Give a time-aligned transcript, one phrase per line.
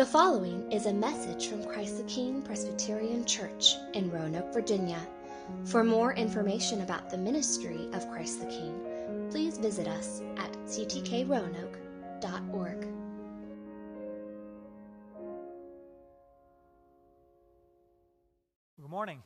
[0.00, 4.98] The following is a message from Christ the King Presbyterian Church in Roanoke, Virginia.
[5.66, 12.80] For more information about the ministry of Christ the King, please visit us at ctkroanoke.org.
[18.80, 19.22] Good morning.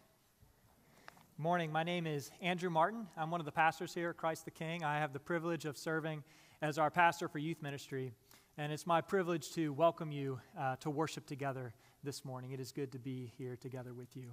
[1.37, 1.71] Good morning.
[1.71, 3.07] My name is Andrew Martin.
[3.17, 4.83] I'm one of the pastors here at Christ the King.
[4.83, 6.25] I have the privilege of serving
[6.61, 8.13] as our pastor for youth ministry.
[8.57, 12.53] And it's my privilege to welcome you uh, to worship together this morning.
[12.53, 14.31] It is good to be here together with you.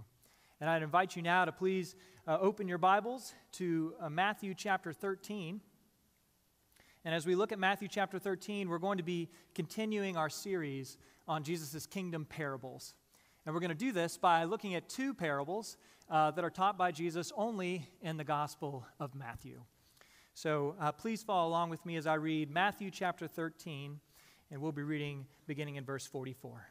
[0.60, 1.96] And I'd invite you now to please
[2.28, 5.60] uh, open your Bibles to uh, Matthew chapter 13.
[7.04, 11.00] And as we look at Matthew chapter 13, we're going to be continuing our series
[11.28, 12.94] on Jesus' kingdom parables.
[13.48, 15.78] And we're going to do this by looking at two parables
[16.12, 19.64] uh, that are taught by Jesus only in the Gospel of Matthew.
[20.36, 24.00] So uh, please follow along with me as I read Matthew chapter 13
[24.52, 26.68] and we'll be reading beginning in verse 44.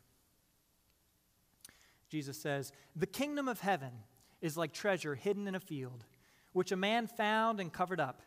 [2.11, 3.93] Jesus says, The kingdom of heaven
[4.41, 6.05] is like treasure hidden in a field,
[6.53, 8.23] which a man found and covered up.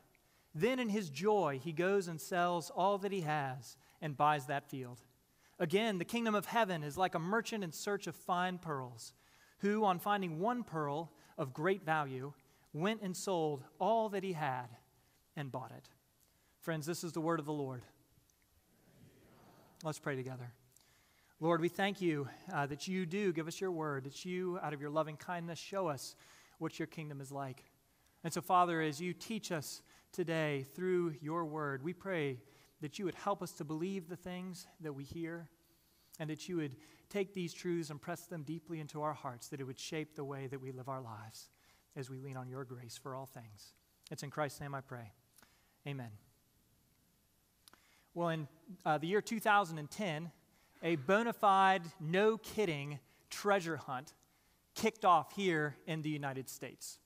[0.56, 4.70] Then in his joy, he goes and sells all that he has and buys that
[4.70, 5.02] field.
[5.60, 9.14] Again, the kingdom of heaven is like a merchant in search of fine pearls,
[9.60, 12.34] who, on finding one pearl of great value,
[12.74, 14.68] went and sold all that he had
[15.36, 15.90] and bought it.
[16.60, 17.84] Friends, this is the word of the Lord.
[19.86, 20.50] Let's pray together.
[21.42, 24.74] Lord, we thank you uh, that you do give us your word, that you, out
[24.74, 26.16] of your loving kindness, show us
[26.58, 27.66] what your kingdom is like.
[28.24, 29.82] And so, Father, as you teach us
[30.14, 32.40] today through your word, we pray
[32.80, 35.50] that you would help us to believe the things that we hear,
[36.18, 36.78] and that you would
[37.10, 40.24] take these truths and press them deeply into our hearts, that it would shape the
[40.24, 41.50] way that we live our lives
[41.98, 43.74] as we lean on your grace for all things.
[44.10, 45.12] It's in Christ's name I pray.
[45.86, 46.12] Amen.
[48.16, 48.48] Well, in
[48.86, 50.32] uh, the year 2010,
[50.84, 53.00] a bona fide, no kidding
[53.32, 54.14] treasure hunt
[54.76, 57.00] kicked off here in the United States.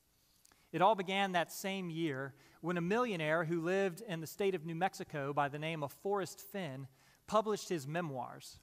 [0.73, 4.66] It all began that same year when a millionaire who lived in the state of
[4.66, 6.88] New Mexico by the name of Forrest Fenn
[7.25, 8.59] published his memoirs.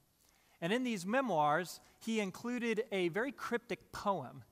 [0.61, 4.45] And in these memoirs, he included a very cryptic poem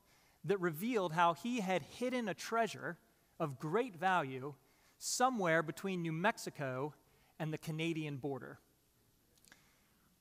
[0.44, 2.96] that revealed how he had hidden a treasure
[3.38, 4.54] of great value
[4.96, 6.94] somewhere between New Mexico
[7.42, 8.60] and the Canadian border.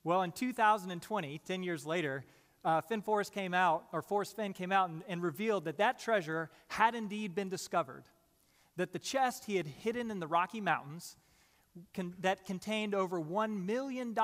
[0.03, 2.25] Well, in 2020, 10 years later,
[2.65, 5.99] uh, Fenn Forrest came out, or Forrest Fenn came out and, and revealed that that
[5.99, 8.05] treasure had indeed been discovered.
[8.75, 11.15] That the chest he had hidden in the Rocky Mountains
[11.93, 14.17] con- that contained over $1 million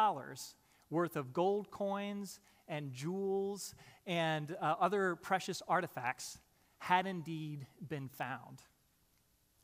[0.90, 3.76] worth of gold coins and jewels
[4.08, 6.40] and uh, other precious artifacts
[6.80, 8.64] had indeed been found.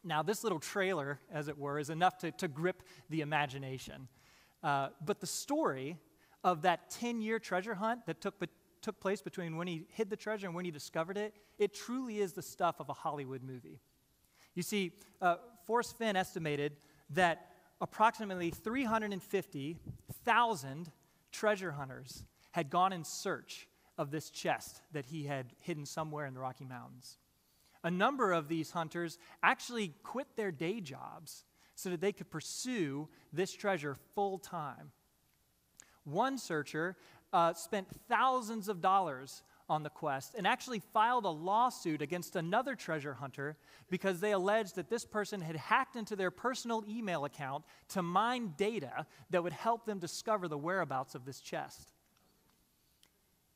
[0.04, 4.10] Now, this little trailer, as it were, is enough to, to grip the imagination.
[4.62, 5.98] Uh, but the story
[6.44, 8.36] of that 10 year treasure hunt that took,
[8.82, 12.20] took place between when he hid the treasure and when he discovered it, it truly
[12.20, 13.80] is the stuff of a Hollywood movie.
[14.56, 14.92] You see,
[15.22, 16.76] uh, Forrest Fenn estimated
[17.12, 20.92] that approximately 350,000
[21.32, 26.34] treasure hunters had gone in search of this chest that he had hidden somewhere in
[26.34, 27.18] the Rocky Mountains
[27.84, 31.44] a number of these hunters actually quit their day jobs
[31.76, 34.92] so that they could pursue this treasure full time.
[36.04, 36.98] One searcher
[37.32, 42.76] uh, spent thousands of dollars on the quest and actually filed a lawsuit against another
[42.76, 43.56] treasure hunter
[43.90, 48.54] because they alleged that this person had hacked into their personal email account to mine
[48.58, 51.94] data that would help them discover the whereabouts of this chest.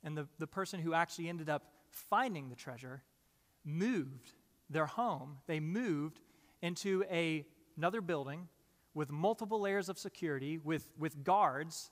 [0.04, 3.04] And the, the person who actually ended up finding the treasure
[3.68, 4.34] moved
[4.70, 6.20] their home, they moved
[6.62, 7.46] into a,
[7.78, 8.48] another building
[8.94, 11.92] with multiple layers of security, with, with guards,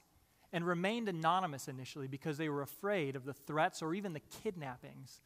[0.51, 5.21] and remained anonymous initially because they were afraid of the threats or even the kidnappings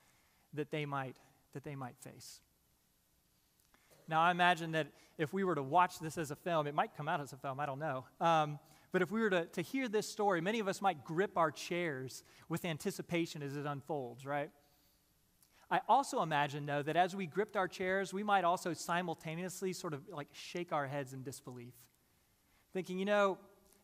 [0.54, 1.18] that they might,
[1.54, 2.42] that they might face.
[4.08, 4.88] Now, I imagine that
[5.20, 7.38] if we were to watch this as a film, it might come out as a
[7.38, 8.06] film, I don't know.
[8.20, 8.60] Um,
[8.92, 11.52] but if we were to, to hear this story, many of us might grip our
[11.52, 14.50] chairs with anticipation as it unfolds, right?
[15.72, 19.94] I also imagine, though, that as we gripped our chairs, we might also simultaneously sort
[19.94, 21.74] of like shake our heads in disbelief,
[22.74, 23.38] thinking, you know,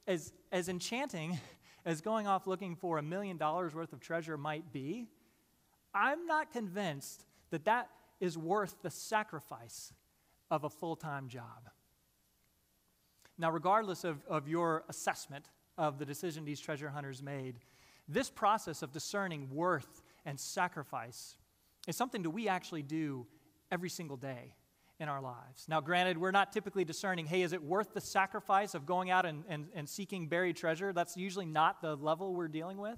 [0.08, 1.40] as, as enchanting
[1.86, 5.08] as going off looking for a million dollars worth of treasure might be,
[5.94, 7.90] I'm not convinced that that
[8.20, 9.94] is worth the sacrifice
[10.50, 11.70] of a full time job.
[13.38, 15.46] Now, regardless of, of your assessment
[15.78, 17.60] of the decision these treasure hunters made,
[18.08, 21.38] this process of discerning worth and sacrifice
[21.88, 23.26] is something that we actually do
[23.72, 24.56] every single day
[25.00, 25.66] in our lives.
[25.68, 29.26] Now, granted, we're not typically discerning, hey, is it worth the sacrifice of going out
[29.26, 30.94] and, and, and seeking buried treasure?
[30.94, 32.98] That's usually not the level we're dealing with.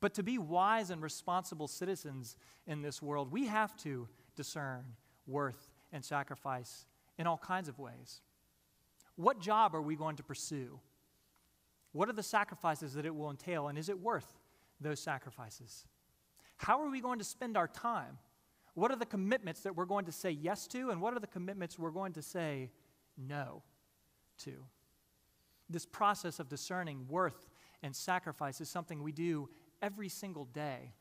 [0.00, 2.36] But to be wise and responsible citizens
[2.66, 4.84] in this world, we have to discern
[5.26, 6.84] worth and sacrifice
[7.18, 8.20] in all kinds of ways.
[9.16, 10.78] What job are we going to pursue?
[11.92, 14.38] What are the sacrifices that it will entail, and is it worth
[14.78, 15.86] those sacrifices?
[16.56, 18.18] How are we going to spend our time?
[18.74, 21.26] What are the commitments that we're going to say yes to, and what are the
[21.26, 22.70] commitments we're going to say
[23.16, 23.62] no
[24.44, 24.52] to?
[25.68, 27.48] This process of discerning worth
[27.82, 29.48] and sacrifice is something we do
[29.82, 30.92] every single day.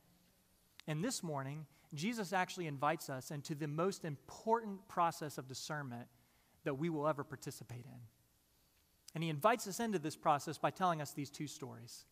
[0.88, 6.08] And this morning, Jesus actually invites us into the most important process of discernment
[6.64, 8.00] that we will ever participate in.
[9.14, 12.06] And he invites us into this process by telling us these two stories.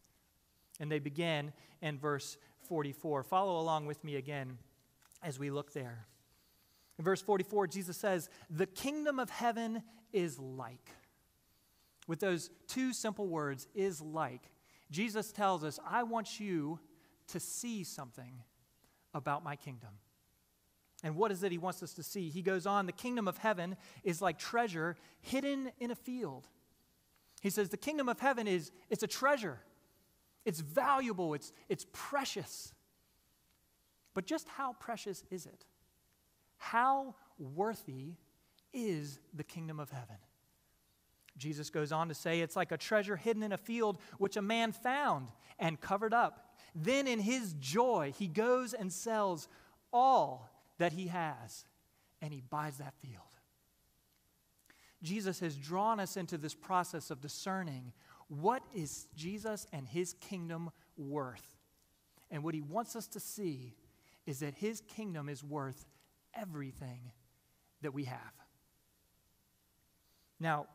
[0.79, 2.37] And they begin in verse
[2.67, 3.23] 44.
[3.23, 4.57] Follow along with me again
[5.21, 6.07] as we look there.
[6.97, 10.89] In verse 44, Jesus says, The kingdom of heaven is like.
[12.07, 14.51] With those two simple words, is like,
[14.91, 16.79] Jesus tells us, I want you
[17.27, 18.41] to see something
[19.13, 19.89] about my kingdom.
[21.03, 22.29] And what is it he wants us to see?
[22.29, 26.47] He goes on, the kingdom of heaven is like treasure hidden in a field.
[27.41, 29.59] He says the kingdom of heaven is it's a treasure.
[30.45, 32.73] It's valuable, it's, it's precious.
[34.13, 35.65] But just how precious is it?
[36.57, 38.13] How worthy
[38.73, 40.17] is the kingdom of heaven?
[41.37, 44.41] Jesus goes on to say it's like a treasure hidden in a field which a
[44.41, 45.29] man found
[45.59, 46.55] and covered up.
[46.75, 49.47] Then, in his joy, he goes and sells
[49.91, 51.65] all that he has
[52.21, 53.21] and he buys that field.
[55.01, 57.91] Jesus has drawn us into this process of discerning
[58.41, 61.55] what is Jesus and his kingdom worth.
[62.31, 63.75] And what he wants us to see
[64.25, 65.85] is that his kingdom is worth
[66.33, 67.11] everything
[67.81, 68.19] that we have.
[70.39, 70.67] Now,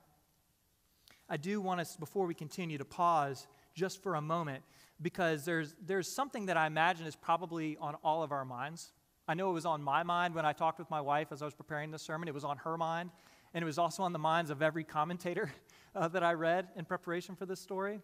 [1.29, 4.63] I do want us, before we continue, to pause just for a moment
[5.03, 8.93] because there's, there's something that I imagine is probably on all of our minds.
[9.27, 11.45] I know it was on my mind when I talked with my wife as I
[11.45, 12.29] was preparing this sermon.
[12.29, 13.11] It was on her mind,
[13.53, 15.51] and it was also on the minds of every commentator
[15.95, 18.01] uh, that I read in preparation for this story.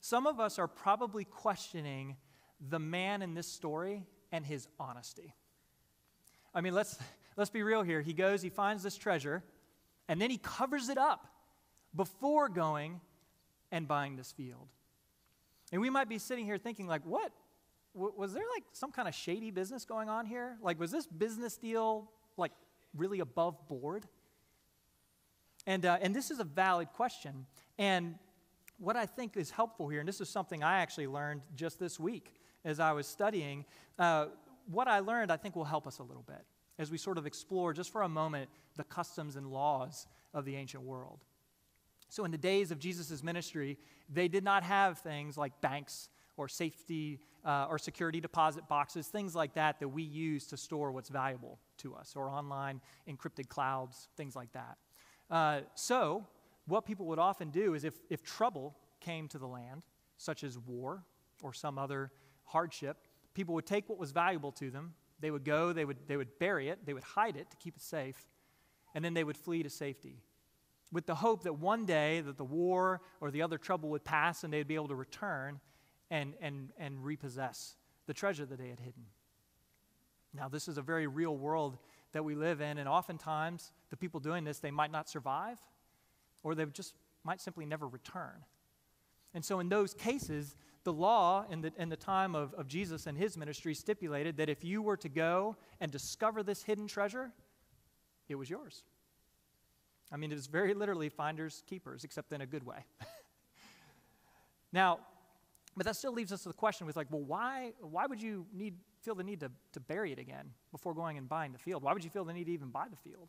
[0.00, 2.16] Some of us are probably questioning
[2.60, 5.34] the man in this story and his honesty.
[6.54, 6.98] I mean, let's,
[7.36, 8.00] let's be real here.
[8.00, 9.42] He goes, he finds this treasure,
[10.08, 11.26] and then he covers it up
[11.94, 13.00] before going
[13.72, 14.68] and buying this field.
[15.72, 17.32] And we might be sitting here thinking, like, what?
[17.94, 20.56] W- was there like some kind of shady business going on here?
[20.62, 22.52] Like, was this business deal like
[22.94, 24.06] really above board?
[25.66, 27.46] And, uh, and this is a valid question.
[27.78, 28.16] And
[28.78, 31.98] what I think is helpful here, and this is something I actually learned just this
[31.98, 32.34] week
[32.64, 33.64] as I was studying,
[33.98, 34.26] uh,
[34.70, 36.44] what I learned I think will help us a little bit
[36.78, 40.56] as we sort of explore just for a moment the customs and laws of the
[40.56, 41.20] ancient world.
[42.08, 43.78] So, in the days of Jesus' ministry,
[44.08, 49.34] they did not have things like banks or safety uh, or security deposit boxes, things
[49.34, 54.08] like that that we use to store what's valuable to us, or online encrypted clouds,
[54.16, 54.76] things like that.
[55.30, 56.26] Uh, so,
[56.66, 59.82] what people would often do is if, if trouble came to the land,
[60.16, 61.04] such as war
[61.42, 62.10] or some other
[62.44, 62.96] hardship,
[63.34, 64.94] people would take what was valuable to them.
[65.20, 67.76] They would go, they would, they would bury it, they would hide it to keep
[67.76, 68.26] it safe,
[68.94, 70.22] and then they would flee to safety
[70.94, 74.44] with the hope that one day that the war or the other trouble would pass
[74.44, 75.60] and they'd be able to return
[76.10, 79.02] and, and, and repossess the treasure that they had hidden.
[80.32, 81.78] Now, this is a very real world
[82.14, 85.58] that we live in, and oftentimes the people doing this, they might not survive
[86.42, 86.94] or they just
[87.24, 88.44] might simply never return.
[89.34, 90.54] And so, in those cases,
[90.84, 94.48] the law in the, in the time of, of Jesus and his ministry stipulated that
[94.48, 97.32] if you were to go and discover this hidden treasure,
[98.28, 98.84] it was yours.
[100.12, 102.84] I mean, it was very literally finders keepers, except in a good way.
[104.72, 105.00] now,
[105.76, 108.46] but that still leaves us with the question with like, well, why, why would you
[108.54, 111.82] need, feel the need to, to bury it again before going and buying the field?
[111.82, 113.28] Why would you feel the need to even buy the field?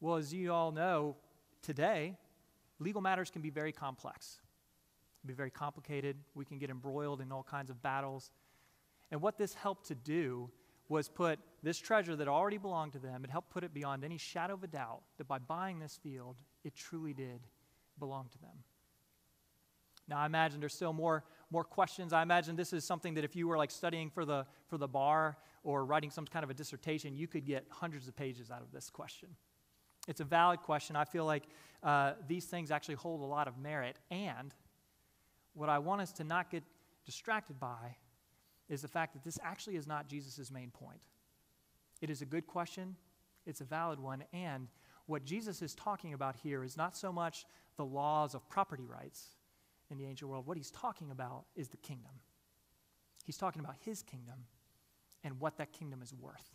[0.00, 1.16] Well, as you all know,
[1.62, 2.16] today,
[2.78, 4.40] legal matters can be very complex,
[5.24, 6.16] be very complicated.
[6.34, 8.30] We can get embroiled in all kinds of battles.
[9.10, 10.50] And what this helped to do
[10.88, 14.18] was put this treasure that already belonged to them, it helped put it beyond any
[14.18, 17.40] shadow of a doubt that by buying this field, it truly did
[17.98, 18.58] belong to them.
[20.06, 21.24] Now, I imagine there's still more,
[21.54, 22.12] more questions.
[22.12, 24.88] I imagine this is something that if you were like studying for the, for the
[24.88, 28.60] bar or writing some kind of a dissertation, you could get hundreds of pages out
[28.60, 29.28] of this question.
[30.08, 30.96] It's a valid question.
[30.96, 31.44] I feel like
[31.82, 34.00] uh, these things actually hold a lot of merit.
[34.10, 34.52] And
[35.54, 36.64] what I want us to not get
[37.06, 37.96] distracted by
[38.68, 41.02] is the fact that this actually is not Jesus' main point.
[42.02, 42.96] It is a good question,
[43.46, 44.24] it's a valid one.
[44.32, 44.66] And
[45.06, 47.46] what Jesus is talking about here is not so much
[47.76, 49.36] the laws of property rights
[49.90, 50.46] in the ancient world.
[50.46, 52.12] What he's talking about is the kingdom.
[53.24, 54.46] He's talking about his kingdom
[55.22, 56.50] and what that kingdom is worth.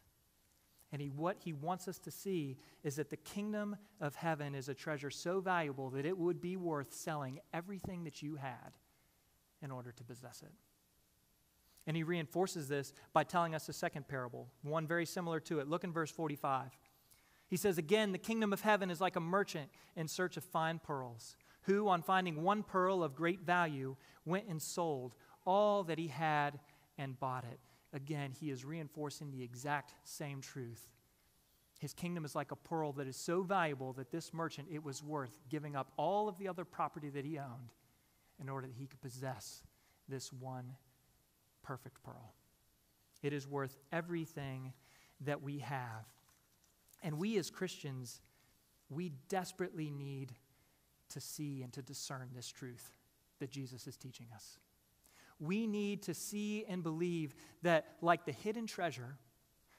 [0.92, 4.70] And he, what he wants us to see is that the kingdom of heaven is
[4.70, 8.78] a treasure so valuable that it would be worth selling everything that you had
[9.62, 10.52] in order to possess it.
[11.86, 15.68] And he reinforces this by telling us a second parable, one very similar to it.
[15.68, 16.78] Look in verse 45.
[17.48, 20.80] He says, Again, the kingdom of heaven is like a merchant in search of fine
[20.80, 26.08] pearls, who, on finding one pearl of great value, went and sold all that he
[26.08, 26.60] had
[26.98, 27.60] and bought it.
[27.94, 30.92] Again, he is reinforcing the exact same truth.
[31.80, 35.02] His kingdom is like a pearl that is so valuable that this merchant, it was
[35.02, 37.72] worth giving up all of the other property that he owned
[38.40, 39.64] in order that he could possess
[40.08, 40.76] this one
[41.64, 42.34] perfect pearl.
[43.22, 44.74] It is worth everything
[45.22, 46.06] that we have.
[47.02, 48.22] And we as Christians,
[48.90, 50.34] we desperately need
[51.10, 52.92] to see and to discern this truth
[53.40, 54.60] that Jesus is teaching us.
[55.40, 59.18] We need to see and believe that, like the hidden treasure,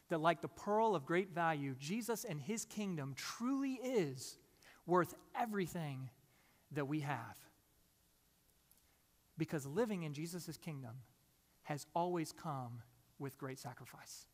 [0.09, 4.39] that like the pearl of great value, Jesus and his kingdom truly is
[4.87, 6.11] worth everything
[6.73, 7.37] that we have.
[9.37, 10.97] Because living in Jesus' kingdom
[11.63, 12.83] has always come
[13.19, 14.27] with great sacrifice.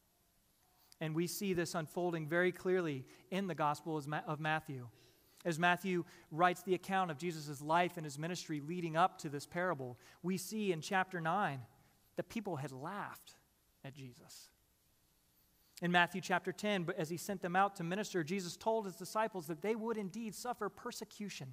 [1.00, 4.88] And we see this unfolding very clearly in the Gospel of Matthew.
[5.46, 9.46] As Matthew writes the account of Jesus' life and his ministry leading up to this
[9.46, 11.60] parable, we see in chapter 9
[12.16, 13.36] that people had laughed
[13.84, 14.50] at Jesus.
[15.80, 18.96] In Matthew chapter 10, but as he sent them out to minister, Jesus told his
[18.96, 21.52] disciples that they would indeed suffer persecution,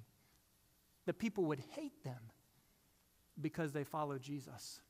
[1.06, 2.32] that people would hate them
[3.40, 4.80] because they followed Jesus.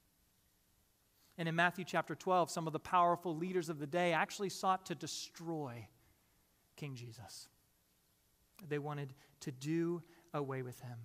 [1.36, 4.86] And in Matthew chapter 12, some of the powerful leaders of the day actually sought
[4.86, 5.88] to destroy
[6.76, 7.48] King Jesus.
[8.68, 10.02] They wanted to do
[10.32, 10.98] away with him.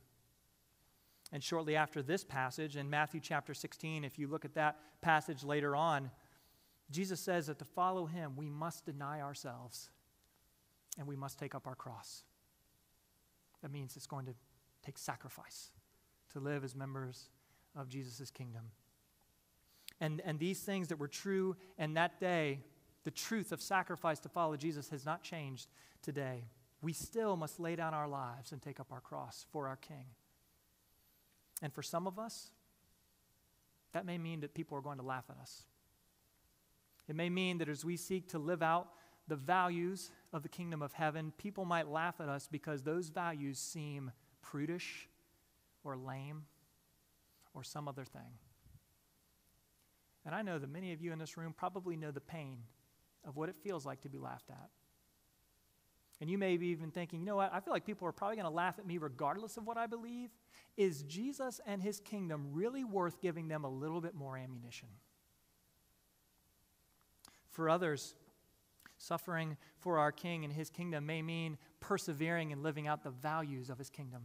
[1.31, 5.43] And shortly after this passage, in Matthew chapter 16, if you look at that passage
[5.43, 6.09] later on,
[6.89, 9.91] Jesus says that to follow him, we must deny ourselves
[10.97, 12.23] and we must take up our cross.
[13.61, 14.33] That means it's going to
[14.83, 15.71] take sacrifice
[16.33, 17.29] to live as members
[17.75, 18.71] of Jesus' kingdom.
[19.99, 22.61] And, and these things that were true in that day,
[23.03, 25.67] the truth of sacrifice to follow Jesus has not changed
[26.01, 26.45] today.
[26.81, 30.05] We still must lay down our lives and take up our cross for our King.
[31.61, 32.51] And for some of us,
[33.91, 35.63] that may mean that people are going to laugh at us.
[37.07, 38.89] It may mean that as we seek to live out
[39.27, 43.57] the values of the kingdom of heaven, people might laugh at us because those values
[43.59, 45.09] seem prudish
[45.83, 46.43] or lame
[47.53, 48.37] or some other thing.
[50.25, 52.59] And I know that many of you in this room probably know the pain
[53.25, 54.69] of what it feels like to be laughed at.
[56.21, 57.53] And you may be even thinking, you know what?
[57.53, 59.87] I feel like people are probably going to laugh at me regardless of what I
[59.87, 60.29] believe.
[60.75, 64.89] Is Jesus and his kingdom really worth giving them a little bit more ammunition?
[67.51, 68.15] For others,
[68.97, 73.69] suffering for our king and his kingdom may mean persevering and living out the values
[73.69, 74.23] of his kingdom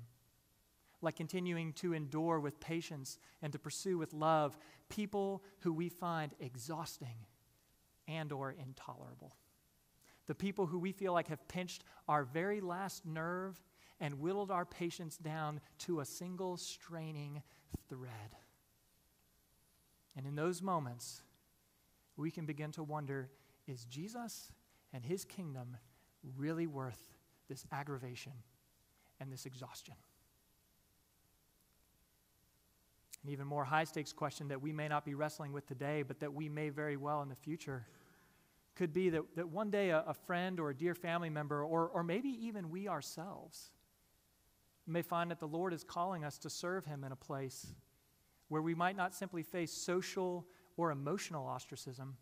[1.05, 4.57] like continuing to endure with patience and to pursue with love
[4.89, 7.27] people who we find exhausting
[8.09, 9.37] and or intolerable.
[10.27, 13.61] The people who we feel like have pinched our very last nerve
[14.01, 17.43] and whittled our patience down to a single straining
[17.89, 18.37] thread.
[20.17, 21.23] And in those moments,
[22.17, 23.31] we can begin to wonder
[23.67, 24.53] is Jesus
[24.93, 25.77] and his kingdom
[26.37, 27.15] really worth
[27.49, 28.33] this aggravation
[29.21, 29.95] and this exhaustion?
[33.25, 36.21] An even more high stakes question that we may not be wrestling with today, but
[36.21, 37.87] that we may very well in the future
[38.75, 41.89] could be that, that one day a, a friend or a dear family member, or,
[41.89, 43.71] or maybe even we ourselves,
[44.87, 47.75] may find that the Lord is calling us to serve Him in a place
[48.49, 52.17] where we might not simply face social or emotional ostracism,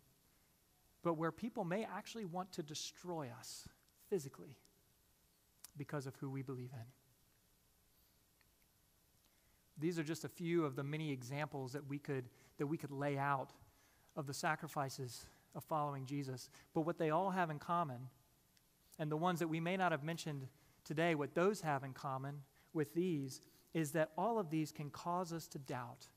[1.03, 3.67] but where people may actually want to destroy us
[4.09, 4.57] physically
[5.75, 6.85] because of who we believe in.
[9.77, 12.91] These are just a few of the many examples that we could, that we could
[12.91, 13.51] lay out
[14.15, 16.49] of the sacrifices of following Jesus.
[16.73, 18.09] But what they all have in common,
[18.99, 20.47] and the ones that we may not have mentioned
[20.83, 22.41] today, what those have in common
[22.73, 23.41] with these
[23.73, 26.07] is that all of these can cause us to doubt.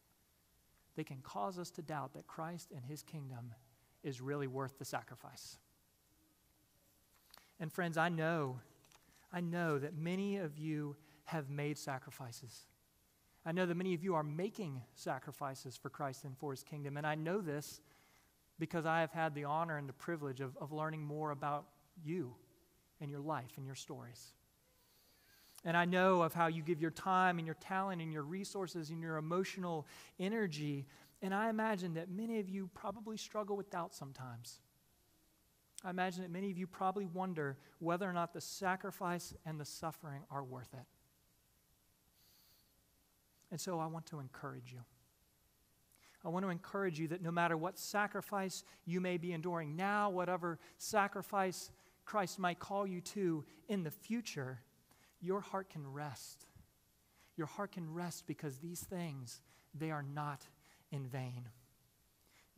[0.95, 3.55] They can cause us to doubt that Christ and his kingdom
[4.03, 5.59] is really worth the sacrifice.
[7.59, 8.61] And friends, I know,
[9.33, 12.67] I know that many of you have made sacrifices.
[13.45, 16.97] I know that many of you are making sacrifices for Christ and for his kingdom.
[16.97, 17.81] And I know this
[18.59, 21.67] because I have had the honor and the privilege of, of learning more about
[22.05, 22.35] you
[23.01, 24.33] and your life and your stories.
[25.65, 28.91] And I know of how you give your time and your talent and your resources
[28.91, 29.87] and your emotional
[30.19, 30.87] energy.
[31.23, 34.61] And I imagine that many of you probably struggle with doubt sometimes.
[35.85, 39.65] I imagine that many of you probably wonder whether or not the sacrifice and the
[39.65, 40.87] suffering are worth it.
[43.51, 44.81] And so I want to encourage you.
[46.27, 50.11] I want to encourage you that no matter what sacrifice you may be enduring now,
[50.11, 51.71] whatever sacrifice
[52.05, 54.61] Christ might call you to in the future,
[55.21, 56.47] your heart can rest.
[57.37, 59.41] Your heart can rest because these things,
[59.73, 60.43] they are not
[60.91, 61.49] in vain.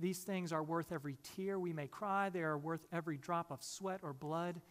[0.00, 3.62] These things are worth every tear we may cry, they are worth every drop of
[3.62, 4.62] sweat or blood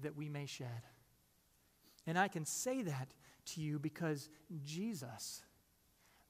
[0.00, 0.86] that we may shed.
[2.06, 3.12] And I can say that
[3.46, 4.30] to you because
[4.64, 5.42] Jesus,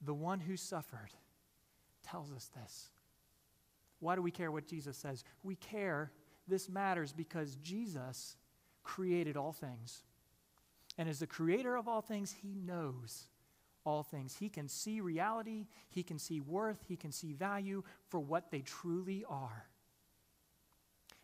[0.01, 1.11] the one who suffered,
[2.11, 2.91] tells us this.
[4.01, 5.25] Why do we care what Jesus says?
[5.43, 6.13] We care,
[6.47, 8.37] this matters because Jesus
[8.83, 10.03] created all things.
[10.97, 13.25] And as the creator of all things, he knows
[13.85, 14.37] all things.
[14.39, 18.61] He can see reality, he can see worth, he can see value for what they
[18.61, 19.67] truly are.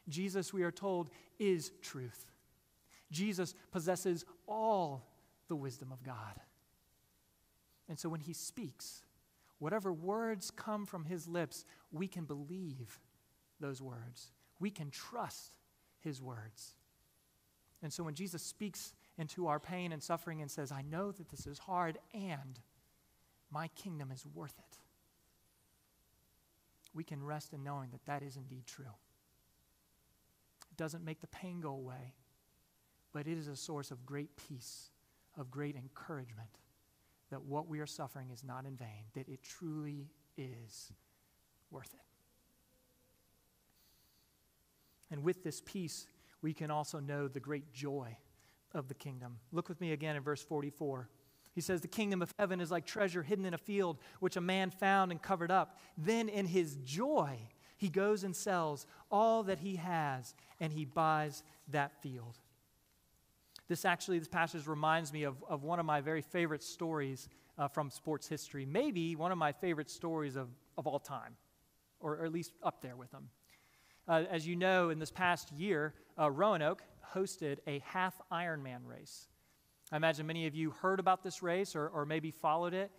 [0.08, 2.26] Jesus, we are told, is truth.
[3.10, 5.06] Jesus possesses all
[5.48, 6.40] the wisdom of God.
[7.88, 9.03] And so when he speaks,
[9.64, 13.00] whatever words come from his lips, we can believe
[13.60, 14.30] those words.
[14.60, 15.56] We can trust
[16.00, 16.74] his words.
[17.82, 21.30] And so when Jesus speaks into our pain and suffering and says, I know that
[21.30, 22.60] this is hard and
[23.50, 24.76] my kingdom is worth it,
[26.92, 28.84] we can rest in knowing that that is indeed true.
[30.70, 32.12] It doesn't make the pain go away,
[33.14, 34.90] but it is a source of great peace,
[35.38, 36.58] of great encouragement
[37.34, 40.06] that what we are suffering is not in vain, that it truly
[40.38, 40.92] is
[41.72, 42.00] worth it.
[45.10, 46.06] And with this peace,
[46.42, 48.16] we can also know the great joy
[48.72, 49.38] of the kingdom.
[49.50, 51.08] Look with me again in verse 44.
[51.56, 54.40] He says, The kingdom of heaven is like treasure hidden in a field, which a
[54.40, 55.80] man found and covered up.
[55.98, 57.36] Then, in his joy,
[57.76, 62.38] he goes and sells all that he has, and he buys that field.
[63.68, 67.68] This actually, this passage reminds me of, of one of my very favorite stories uh,
[67.68, 68.66] from sports history.
[68.66, 71.36] Maybe one of my favorite stories of, of all time,
[72.00, 73.30] or, or at least up there with them.
[74.06, 76.82] Uh, as you know, in this past year, uh, Roanoke
[77.14, 79.28] hosted a half Ironman race.
[79.90, 82.90] I imagine many of you heard about this race or, or maybe followed it.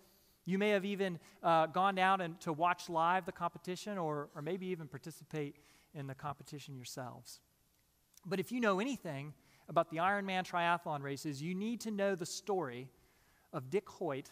[0.46, 4.42] You may have even uh, gone down and to watch live the competition or, or
[4.42, 5.56] maybe even participate
[5.94, 7.40] in the competition yourselves.
[8.24, 9.34] But if you know anything
[9.68, 12.88] about the Ironman triathlon races, you need to know the story
[13.52, 14.30] of Dick Hoyt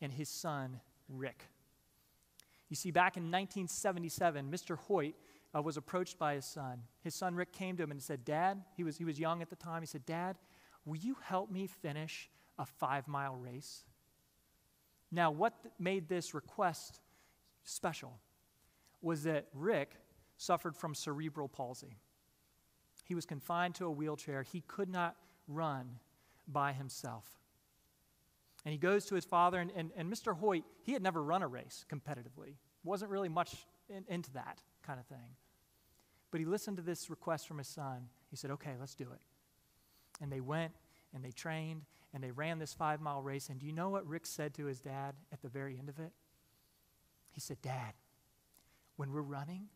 [0.00, 1.44] and his son, Rick.
[2.68, 4.78] You see, back in 1977, Mr.
[4.78, 5.14] Hoyt
[5.54, 6.82] uh, was approached by his son.
[7.02, 9.50] His son, Rick, came to him and said, Dad, he was, he was young at
[9.50, 10.38] the time, he said, Dad,
[10.84, 13.84] will you help me finish a five mile race?
[15.10, 17.00] Now, what made this request
[17.64, 18.18] special
[19.02, 19.96] was that Rick
[20.36, 21.98] suffered from cerebral palsy.
[23.04, 24.42] He was confined to a wheelchair.
[24.42, 25.16] He could not
[25.48, 25.98] run
[26.46, 27.26] by himself.
[28.64, 30.36] And he goes to his father, and, and, and Mr.
[30.36, 35.00] Hoyt, he had never run a race competitively, wasn't really much in, into that kind
[35.00, 35.36] of thing.
[36.30, 38.08] But he listened to this request from his son.
[38.30, 39.20] He said, okay, let's do it.
[40.20, 40.72] And they went
[41.14, 41.82] and they trained
[42.14, 43.48] and they ran this five mile race.
[43.48, 45.98] And do you know what Rick said to his dad at the very end of
[45.98, 46.12] it?
[47.32, 47.94] He said, Dad,
[48.96, 49.68] when we're running,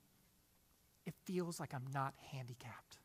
[1.07, 2.99] it feels like I'm not handicapped.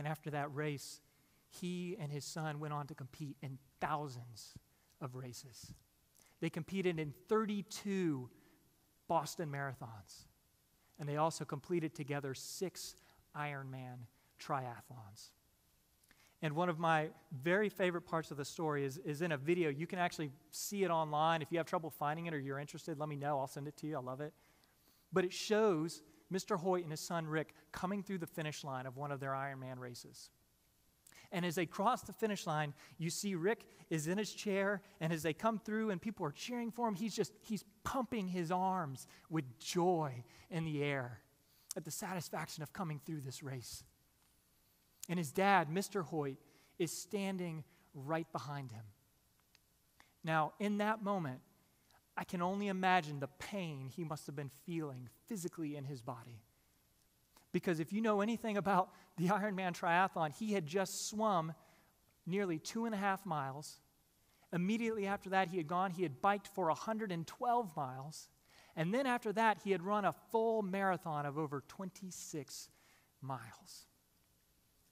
[0.00, 1.02] And after that race,
[1.50, 4.54] he and his son went on to compete in thousands
[5.02, 5.74] of races.
[6.40, 8.30] They competed in 32
[9.08, 10.24] Boston marathons,
[10.98, 12.96] and they also completed together six
[13.36, 14.06] Ironman
[14.42, 15.32] triathlons.
[16.40, 19.68] And one of my very favorite parts of the story is, is in a video.
[19.68, 21.42] You can actually see it online.
[21.42, 23.38] If you have trouble finding it or you're interested, let me know.
[23.38, 23.98] I'll send it to you.
[23.98, 24.32] I love it.
[25.12, 26.00] But it shows
[26.32, 26.58] Mr.
[26.58, 29.78] Hoyt and his son Rick coming through the finish line of one of their Ironman
[29.78, 30.30] races.
[31.32, 35.12] And as they cross the finish line, you see Rick is in his chair, and
[35.12, 38.50] as they come through and people are cheering for him, he's just he's pumping his
[38.50, 41.20] arms with joy in the air
[41.76, 43.84] at the satisfaction of coming through this race.
[45.08, 46.04] And his dad, Mr.
[46.04, 46.36] Hoyt,
[46.78, 47.64] is standing
[47.94, 48.84] right behind him.
[50.24, 51.40] Now, in that moment,
[52.20, 56.42] I can only imagine the pain he must have been feeling physically in his body.
[57.50, 61.54] Because if you know anything about the Ironman triathlon, he had just swum
[62.26, 63.80] nearly two and a half miles.
[64.52, 68.28] Immediately after that, he had gone, he had biked for 112 miles.
[68.76, 72.68] And then after that, he had run a full marathon of over 26
[73.22, 73.86] miles.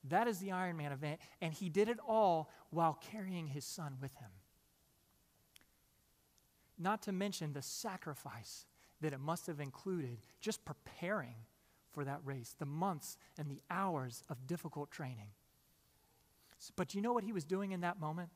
[0.05, 4.15] That is the Ironman event, and he did it all while carrying his son with
[4.15, 4.31] him.
[6.79, 8.65] Not to mention the sacrifice
[9.01, 11.35] that it must have included just preparing
[11.91, 15.31] for that race, the months and the hours of difficult training.
[16.75, 18.29] But you know what he was doing in that moment?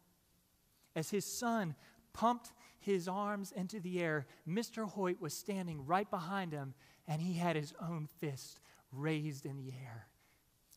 [0.95, 1.75] As his son
[2.13, 4.88] pumped his arms into the air, Mr.
[4.89, 6.73] Hoyt was standing right behind him,
[7.08, 8.60] and he had his own fist
[8.91, 10.08] raised in the air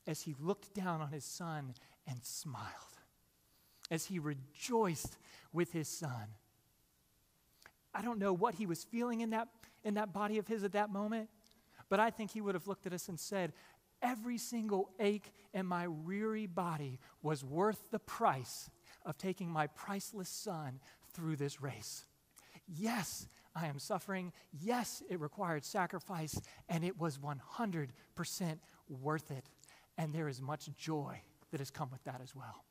[0.07, 1.75] as he looked down on his son
[2.07, 2.67] and smiled,
[3.91, 5.19] as he rejoiced
[5.53, 6.29] with his son.
[7.97, 9.49] I don't know what he was feeling in that,
[9.83, 11.31] in that body of his at that moment,
[11.89, 13.53] but I think he would have looked at us and said,
[14.03, 18.69] Every single ache in my weary body was worth the price
[19.07, 20.81] of taking my priceless son
[21.15, 22.05] through this race.
[22.69, 24.35] Yes, I am suffering.
[24.53, 27.89] Yes, it required sacrifice, and it was 100%
[28.91, 29.49] worth it.
[29.97, 32.67] And there is much joy that has come with that as well.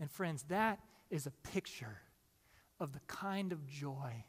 [0.00, 2.00] And friends, that is a picture
[2.80, 4.24] of the kind of joy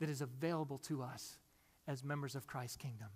[0.00, 1.38] that is available to us
[1.86, 3.08] as members of Christ's kingdom.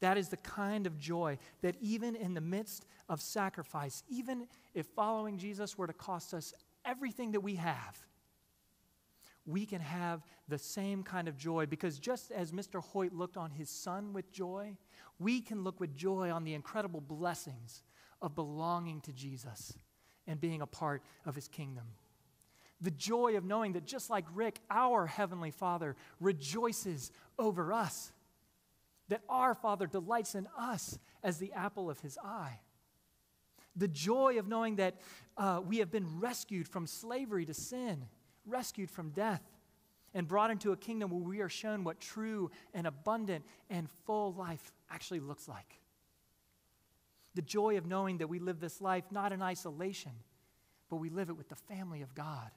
[0.00, 4.86] That is the kind of joy that, even in the midst of sacrifice, even if
[4.86, 6.52] following Jesus were to cost us
[6.84, 7.98] everything that we have,
[9.46, 12.82] we can have the same kind of joy because just as Mr.
[12.82, 14.76] Hoyt looked on his son with joy,
[15.18, 17.82] we can look with joy on the incredible blessings
[18.20, 19.78] of belonging to Jesus
[20.26, 21.84] and being a part of his kingdom.
[22.80, 28.12] The joy of knowing that just like Rick, our Heavenly Father rejoices over us,
[29.08, 32.60] that our Father delights in us as the apple of his eye.
[33.76, 35.00] The joy of knowing that
[35.36, 38.06] uh, we have been rescued from slavery to sin,
[38.44, 39.42] rescued from death,
[40.14, 44.32] and brought into a kingdom where we are shown what true and abundant and full
[44.32, 45.78] life actually looks like.
[47.34, 50.12] The joy of knowing that we live this life not in isolation,
[50.88, 52.50] but we live it with the family of God.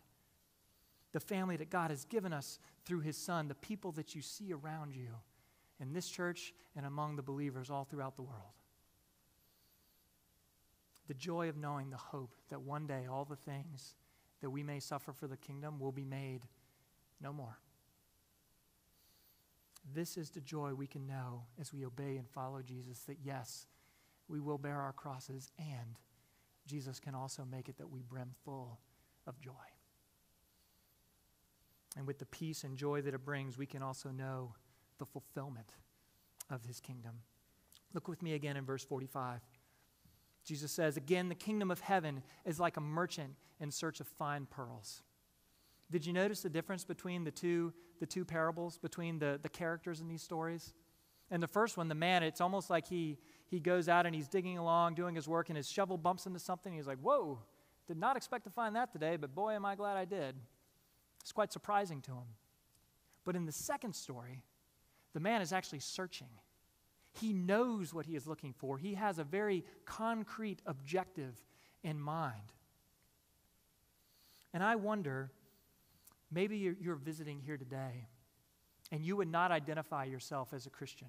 [1.11, 4.53] The family that God has given us through His Son, the people that you see
[4.53, 5.09] around you
[5.79, 8.53] in this church and among the believers all throughout the world.
[11.07, 13.95] The joy of knowing the hope that one day all the things
[14.41, 16.41] that we may suffer for the kingdom will be made
[17.21, 17.57] no more.
[19.93, 23.65] This is the joy we can know as we obey and follow Jesus that yes,
[24.27, 25.97] we will bear our crosses, and
[26.67, 28.79] Jesus can also make it that we brim full
[29.25, 29.51] of joy.
[31.97, 34.53] And with the peace and joy that it brings, we can also know
[34.99, 35.73] the fulfillment
[36.49, 37.21] of his kingdom.
[37.93, 39.41] Look with me again in verse 45.
[40.45, 44.45] Jesus says, Again, the kingdom of heaven is like a merchant in search of fine
[44.45, 45.03] pearls.
[45.91, 50.01] Did you notice the difference between the two, the two parables, between the, the characters
[50.01, 50.73] in these stories?
[51.31, 54.27] And the first one, the man, it's almost like he, he goes out and he's
[54.27, 56.73] digging along, doing his work, and his shovel bumps into something.
[56.73, 57.39] he's like, Whoa,
[57.87, 60.35] did not expect to find that today, but boy, am I glad I did.
[61.21, 62.35] It's quite surprising to him.
[63.25, 64.43] But in the second story,
[65.13, 66.29] the man is actually searching.
[67.11, 71.41] He knows what he is looking for, he has a very concrete objective
[71.83, 72.53] in mind.
[74.53, 75.31] And I wonder
[76.31, 78.07] Maybe you're, visiting here today
[78.91, 81.07] and you would not identify yourself as a Christian,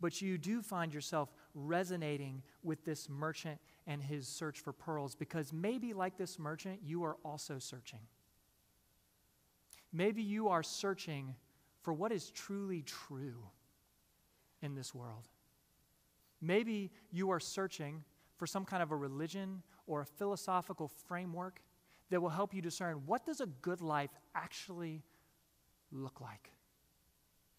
[0.00, 5.52] but you do find yourself resonating with this merchant and his search for pearls because
[5.52, 8.00] maybe, like this merchant, you are also searching.
[9.92, 11.34] Maybe you are searching
[11.80, 13.44] for what is truly true
[14.62, 15.28] in this world.
[16.40, 18.04] Maybe you are searching
[18.36, 21.60] for some kind of a religion or a philosophical framework
[22.10, 25.02] that will help you discern what does a good life actually
[25.90, 26.50] look like?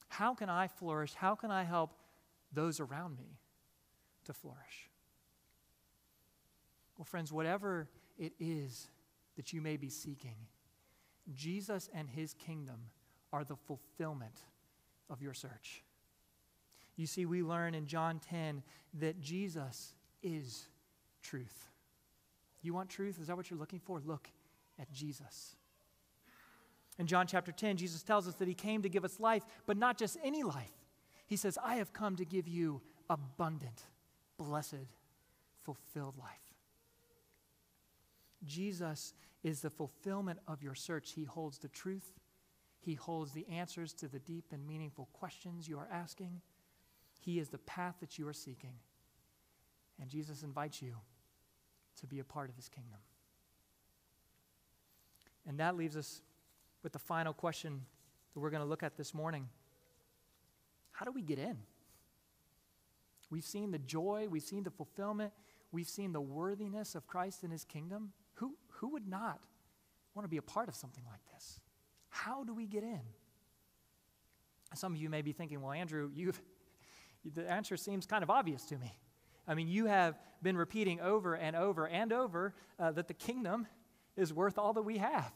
[0.10, 1.14] How can I flourish?
[1.14, 1.94] How can I help
[2.52, 3.40] those around me
[4.26, 4.90] to flourish?
[6.98, 8.88] Well, friends, whatever it is
[9.36, 10.36] that you may be seeking,
[11.34, 12.90] Jesus and his kingdom
[13.32, 14.40] are the fulfillment
[15.10, 15.84] of your search.
[16.96, 18.62] You see, we learn in John 10
[19.00, 20.68] that Jesus is
[21.22, 21.70] truth.
[22.62, 23.20] You want truth?
[23.20, 24.00] Is that what you're looking for?
[24.06, 24.30] Look
[24.80, 25.56] at Jesus.
[27.00, 29.78] In John chapter 10, Jesus tells us that he came to give us life, but
[29.78, 30.72] not just any life.
[31.26, 33.82] He says, I have come to give you abundant,
[34.38, 34.86] blessed,
[35.64, 36.30] fulfilled life.
[38.46, 41.12] Jesus is the fulfillment of your search.
[41.12, 42.14] He holds the truth,
[42.80, 46.42] He holds the answers to the deep and meaningful questions you are asking.
[47.20, 48.74] He is the path that you are seeking.
[50.02, 50.96] And Jesus invites you
[52.02, 53.00] to be a part of His kingdom.
[55.48, 56.22] And that leaves us
[56.82, 57.82] with the final question
[58.34, 59.48] that we're going to look at this morning
[60.92, 61.58] How do we get in?
[63.30, 65.34] We've seen the joy, we've seen the fulfillment,
[65.72, 68.12] we've seen the worthiness of Christ and his kingdom.
[68.84, 69.40] Who, would not
[70.14, 71.62] want to be a part of something like this?
[72.10, 73.00] How do we get in?
[74.76, 76.42] Some of you may be thinking, well, Andrew, you've,
[77.34, 79.00] the answer seems kind of obvious to me.
[79.48, 83.68] I mean, you have been repeating over and over and over uh, that the kingdom
[84.18, 85.32] is worth all that we have.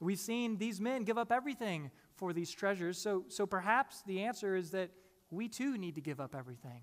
[0.00, 4.54] We've seen these men give up everything for these treasures, so, so perhaps the answer
[4.54, 4.90] is that
[5.32, 6.82] we too need to give up everything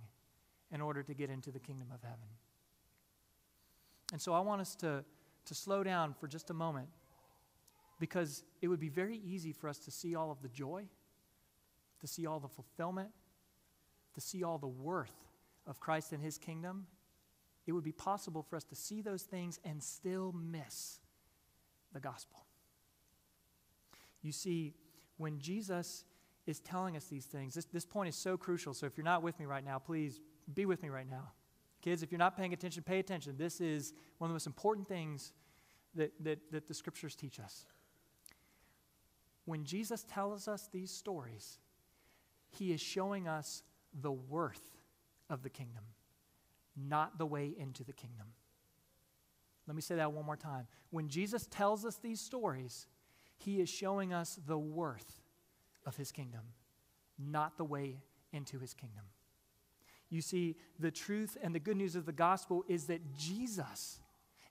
[0.70, 2.28] in order to get into the kingdom of heaven.
[4.12, 5.06] And so I want us to,
[5.45, 6.88] to slow down for just a moment
[7.99, 10.86] because it would be very easy for us to see all of the joy,
[12.01, 13.10] to see all the fulfillment,
[14.13, 15.13] to see all the worth
[15.67, 16.88] of Christ and his kingdom.
[17.67, 20.99] It would be possible for us to see those things and still miss
[21.93, 22.45] the gospel.
[24.21, 24.73] You see,
[25.17, 26.03] when Jesus
[26.45, 28.73] is telling us these things, this, this point is so crucial.
[28.73, 30.19] So if you're not with me right now, please
[30.53, 31.31] be with me right now.
[31.86, 33.36] Kids, if you're not paying attention, pay attention.
[33.38, 35.34] This is one of the most important things
[35.93, 37.67] that, that, that the scriptures teach us.
[39.45, 41.60] When Jesus tells us these stories,
[42.50, 43.62] he is showing us
[44.02, 44.80] the worth
[45.30, 45.84] of the kingdom,
[46.76, 48.30] not the way into the kingdom.
[49.67, 50.65] Let me say that one more time.
[50.89, 52.88] When Jesus tells us these stories,
[53.38, 55.21] he is showing us the worth
[55.86, 56.41] of his kingdom,
[57.19, 58.02] not the way
[58.34, 59.04] into his kingdom.
[60.10, 64.00] You see, the truth and the good news of the gospel is that Jesus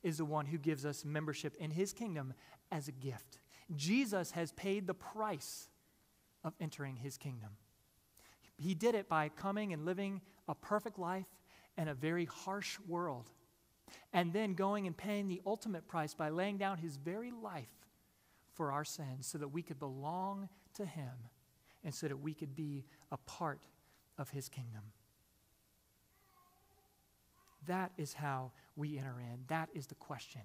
[0.03, 2.35] is the one who gives us membership in his kingdom
[2.71, 3.39] as a gift.
[3.75, 5.69] Jesus has paid the price
[6.43, 7.51] of entering his kingdom.
[8.57, 11.27] He did it by coming and living a perfect life
[11.77, 13.31] in a very harsh world,
[14.13, 17.73] and then going and paying the ultimate price by laying down his very life
[18.53, 21.13] for our sins so that we could belong to him
[21.83, 23.67] and so that we could be a part
[24.19, 24.83] of his kingdom.
[27.67, 29.45] That is how we enter in.
[29.49, 30.43] That is the question.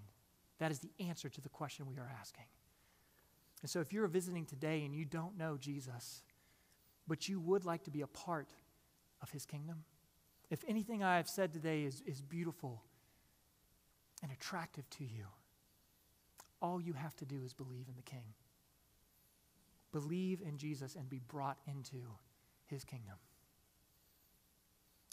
[0.60, 2.46] That is the answer to the question we are asking.
[3.62, 6.24] And so, if you're visiting today and you don't know Jesus,
[7.08, 8.54] but you would like to be a part
[9.22, 9.84] of his kingdom,
[10.50, 12.84] if anything I have said today is, is beautiful
[14.24, 15.26] and attractive to you,
[16.62, 18.34] all you have to do is believe in the King.
[19.92, 21.98] Believe in Jesus and be brought into
[22.66, 23.16] his kingdom.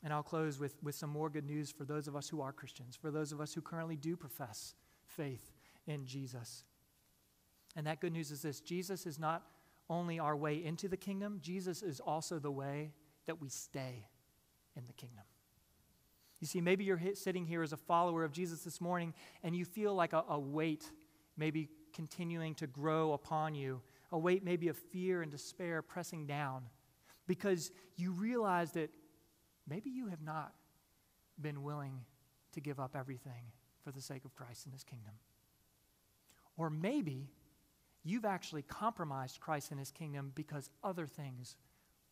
[0.04, 2.52] And I'll close with, with some more good news for those of us who are
[2.52, 5.52] Christians, for those of us who currently do profess faith
[5.86, 6.64] in Jesus.
[7.76, 9.42] And that good news is this Jesus is not
[9.88, 12.92] only our way into the kingdom, Jesus is also the way
[13.26, 14.06] that we stay
[14.76, 15.24] in the kingdom.
[16.40, 19.64] You see, maybe you're sitting here as a follower of Jesus this morning and you
[19.64, 20.90] feel like a, a weight
[21.36, 23.80] maybe continuing to grow upon you,
[24.12, 26.62] a weight maybe of fear and despair pressing down
[27.26, 28.90] because you realize that
[29.68, 30.52] maybe you have not
[31.40, 32.00] been willing
[32.52, 33.52] to give up everything
[33.82, 35.12] for the sake of Christ and his kingdom.
[36.56, 37.28] Or maybe
[38.02, 41.56] you've actually compromised Christ and his kingdom because other things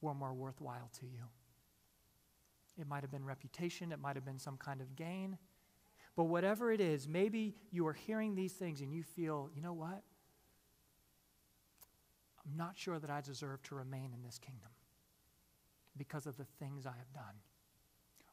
[0.01, 1.25] were more worthwhile to you.
[2.79, 5.39] It might have been reputation, it might have been some kind of gain.
[6.17, 9.73] But whatever it is, maybe you are hearing these things and you feel, you know
[9.73, 10.03] what?
[12.45, 14.71] I'm not sure that I deserve to remain in this kingdom
[15.97, 17.35] because of the things I have done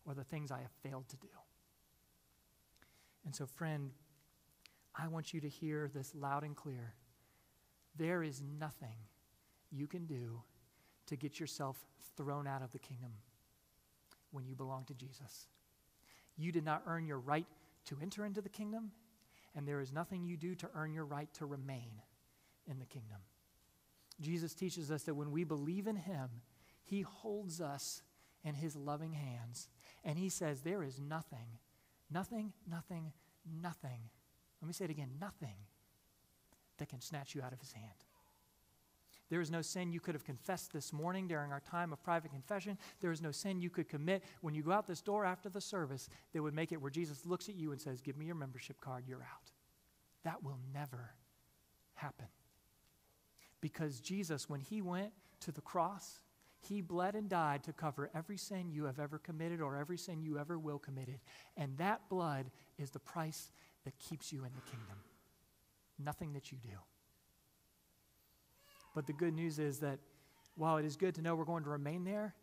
[0.05, 1.27] or the things I have failed to do.
[3.25, 3.91] And so, friend,
[4.95, 6.93] I want you to hear this loud and clear.
[7.95, 8.95] There is nothing
[9.71, 10.41] you can do
[11.07, 11.77] to get yourself
[12.17, 13.11] thrown out of the kingdom
[14.31, 15.47] when you belong to Jesus.
[16.37, 17.45] You did not earn your right
[17.85, 18.91] to enter into the kingdom,
[19.55, 21.91] and there is nothing you do to earn your right to remain
[22.69, 23.17] in the kingdom.
[24.19, 26.29] Jesus teaches us that when we believe in Him,
[26.83, 28.01] He holds us
[28.43, 29.69] in His loving hands,
[30.03, 31.59] and He says, There is nothing,
[32.09, 33.13] nothing, nothing,
[33.61, 34.09] nothing.
[34.61, 35.55] Let me say it again nothing
[36.77, 38.05] that can snatch you out of His hand.
[39.31, 42.31] There is no sin you could have confessed this morning during our time of private
[42.31, 42.77] confession.
[42.99, 45.61] There is no sin you could commit when you go out this door after the
[45.61, 48.35] service that would make it where Jesus looks at you and says, Give me your
[48.35, 49.51] membership card, you're out.
[50.25, 51.11] That will never
[51.93, 52.27] happen.
[53.61, 56.19] Because Jesus, when he went to the cross,
[56.61, 60.21] he bled and died to cover every sin you have ever committed or every sin
[60.21, 61.19] you ever will committed.
[61.57, 63.49] And that blood is the price
[63.83, 64.97] that keeps you in the kingdom.
[65.97, 66.77] Nothing that you do.
[68.93, 69.99] But the good news is that
[70.55, 72.35] while it is good to know we're going to remain there,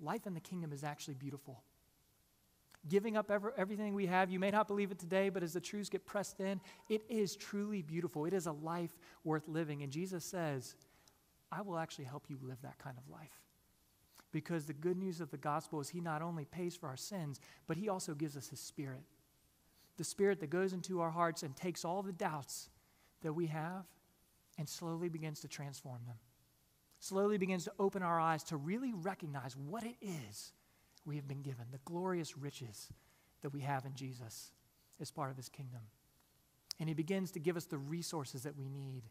[0.00, 1.62] life in the kingdom is actually beautiful.
[2.86, 5.60] Giving up ever, everything we have, you may not believe it today, but as the
[5.60, 8.26] truths get pressed in, it is truly beautiful.
[8.26, 9.82] It is a life worth living.
[9.82, 10.76] And Jesus says,
[11.50, 13.43] I will actually help you live that kind of life.
[14.34, 17.38] Because the good news of the gospel is He not only pays for our sins,
[17.68, 19.04] but He also gives us His Spirit.
[19.96, 22.68] The Spirit that goes into our hearts and takes all the doubts
[23.22, 23.84] that we have
[24.58, 26.16] and slowly begins to transform them.
[26.98, 30.52] Slowly begins to open our eyes to really recognize what it is
[31.06, 32.88] we have been given, the glorious riches
[33.42, 34.50] that we have in Jesus
[35.00, 35.82] as part of His kingdom.
[36.80, 39.04] And He begins to give us the resources that we need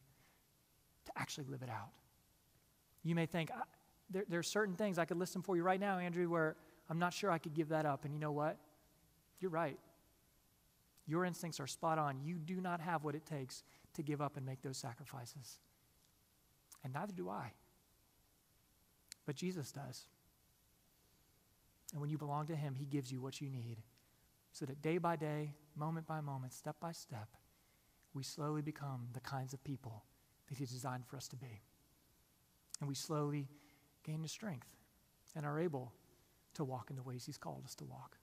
[1.06, 1.92] to actually live it out.
[3.04, 3.52] You may think,
[4.14, 6.56] there, there are certain things I could list them for you right now, Andrew, where
[6.90, 8.06] I'm not sure I could give that up.
[8.06, 8.58] And you know what?
[9.40, 9.80] You're right.
[11.06, 12.22] Your instincts are spot on.
[12.24, 13.64] You do not have what it takes
[13.96, 15.60] to give up and make those sacrifices.
[16.84, 17.52] And neither do I.
[19.26, 20.06] But Jesus does.
[21.92, 23.78] And when you belong to Him, He gives you what you need
[24.52, 27.28] so that day by day, moment by moment, step by step,
[28.14, 30.04] we slowly become the kinds of people
[30.48, 31.62] that He designed for us to be.
[32.80, 33.48] And we slowly
[34.04, 34.68] gain the strength
[35.36, 35.94] and are able
[36.56, 38.18] to walk in the ways He's called us to walk.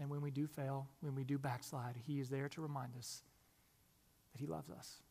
[0.00, 3.22] And when we do fail, when we do backslide, He is there to remind us
[4.32, 5.02] that He loves us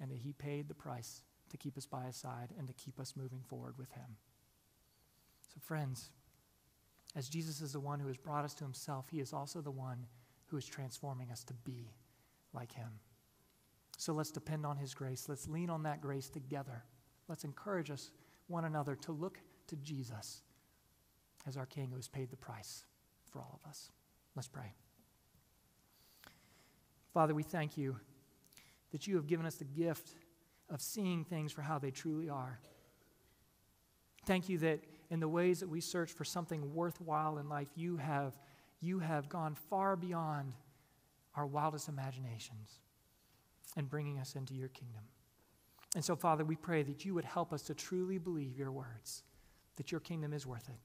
[0.00, 2.98] and that He paid the price to keep us by His side and to keep
[2.98, 4.16] us moving forward with Him.
[5.52, 6.10] So, friends,
[7.14, 9.70] as Jesus is the one who has brought us to Himself, He is also the
[9.70, 10.06] one
[10.46, 11.90] who is transforming us to be
[12.52, 12.88] like Him.
[13.98, 15.28] So let's depend on His grace.
[15.28, 16.84] Let's lean on that grace together.
[17.28, 18.10] Let's encourage us,
[18.48, 20.42] one another, to look to Jesus
[21.46, 22.84] as our King who has paid the price
[23.30, 23.90] for all of us.
[24.34, 24.72] Let's pray.
[27.12, 27.96] Father, we thank you
[28.92, 30.14] that you have given us the gift
[30.70, 32.58] of seeing things for how they truly are.
[34.24, 37.96] Thank you that in the ways that we search for something worthwhile in life, you
[37.98, 38.38] have,
[38.80, 40.54] you have gone far beyond
[41.34, 42.80] our wildest imaginations
[43.76, 45.02] and bringing us into your kingdom.
[45.94, 49.24] And so, Father, we pray that you would help us to truly believe your words,
[49.76, 50.80] that your kingdom is worth it,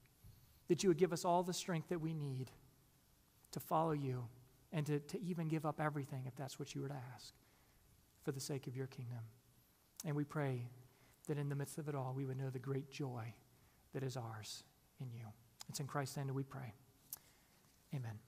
[0.68, 2.50] that you would give us all the strength that we need
[3.52, 4.24] to follow you
[4.72, 7.32] and to, to even give up everything if that's what you were to ask
[8.22, 9.20] for the sake of your kingdom.
[10.04, 10.68] And we pray
[11.26, 13.32] that in the midst of it all, we would know the great joy
[13.94, 14.64] that is ours
[15.00, 15.24] in you.
[15.68, 16.74] It's in Christ's name that we pray.
[17.94, 18.18] Amen.